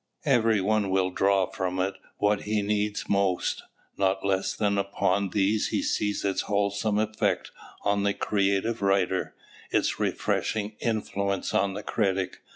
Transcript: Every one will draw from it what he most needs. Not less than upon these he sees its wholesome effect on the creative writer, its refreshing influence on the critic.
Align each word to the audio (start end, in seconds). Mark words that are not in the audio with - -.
Every 0.25 0.61
one 0.61 0.89
will 0.89 1.11
draw 1.11 1.45
from 1.45 1.77
it 1.79 1.93
what 2.17 2.41
he 2.45 2.63
most 3.07 3.07
needs. 3.07 3.63
Not 3.99 4.25
less 4.25 4.55
than 4.55 4.79
upon 4.79 5.29
these 5.29 5.67
he 5.67 5.83
sees 5.83 6.25
its 6.25 6.41
wholesome 6.41 6.97
effect 6.97 7.51
on 7.83 8.01
the 8.01 8.15
creative 8.15 8.81
writer, 8.81 9.35
its 9.69 9.99
refreshing 9.99 10.75
influence 10.79 11.53
on 11.53 11.75
the 11.75 11.83
critic. 11.83 12.39